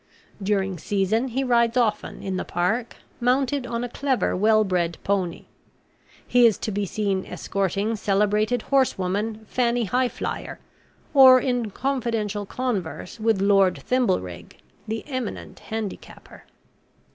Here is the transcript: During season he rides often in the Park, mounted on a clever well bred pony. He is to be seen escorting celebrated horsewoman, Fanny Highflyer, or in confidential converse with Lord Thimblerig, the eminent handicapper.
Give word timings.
During 0.41 0.79
season 0.79 1.27
he 1.27 1.43
rides 1.43 1.77
often 1.77 2.23
in 2.23 2.35
the 2.37 2.43
Park, 2.43 2.95
mounted 3.19 3.67
on 3.67 3.83
a 3.83 3.87
clever 3.87 4.35
well 4.35 4.63
bred 4.63 4.97
pony. 5.03 5.45
He 6.27 6.47
is 6.47 6.57
to 6.57 6.71
be 6.71 6.87
seen 6.87 7.23
escorting 7.27 7.95
celebrated 7.95 8.63
horsewoman, 8.63 9.45
Fanny 9.47 9.85
Highflyer, 9.85 10.57
or 11.13 11.39
in 11.39 11.69
confidential 11.69 12.47
converse 12.47 13.19
with 13.19 13.41
Lord 13.43 13.75
Thimblerig, 13.85 14.53
the 14.87 15.05
eminent 15.07 15.59
handicapper. 15.59 16.45